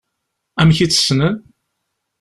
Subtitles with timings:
[0.61, 1.35] Amek i tt-ssnen?